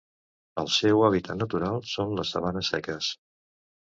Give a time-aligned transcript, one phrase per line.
[0.61, 3.13] El seu hàbitat natural són les sabanes seques.